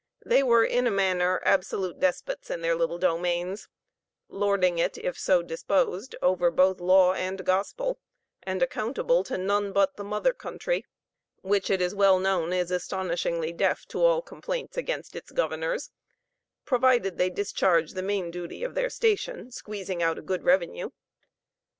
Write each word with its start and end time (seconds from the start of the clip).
They 0.25 0.41
were 0.41 0.65
in 0.65 0.87
a 0.87 0.89
manner 0.89 1.39
absolute 1.45 1.99
despots 1.99 2.49
in 2.49 2.61
their 2.61 2.73
little 2.75 2.97
domains, 2.97 3.69
lording 4.29 4.79
it, 4.79 4.97
if 4.97 5.15
so 5.15 5.43
disposed, 5.43 6.15
over 6.23 6.49
both 6.49 6.79
law 6.81 7.13
and 7.13 7.45
gospel, 7.45 7.99
and 8.41 8.63
accountable 8.63 9.23
to 9.25 9.37
none 9.37 9.71
but 9.71 9.97
the 9.97 10.03
mother 10.03 10.33
country; 10.33 10.85
which, 11.41 11.69
it 11.69 11.83
is 11.83 11.93
well 11.93 12.17
known, 12.17 12.51
is 12.51 12.71
astonishingly 12.71 13.53
deaf 13.53 13.85
to 13.89 14.03
all 14.03 14.23
complaints 14.23 14.75
against 14.75 15.15
its 15.15 15.29
governors, 15.31 15.91
provided 16.65 17.19
they 17.19 17.29
discharge 17.29 17.91
the 17.91 18.01
main 18.01 18.31
duty 18.31 18.63
of 18.63 18.73
their 18.73 18.89
station 18.89 19.51
squeezing 19.51 20.01
out 20.01 20.17
a 20.17 20.23
good 20.23 20.43
revenue. 20.43 20.89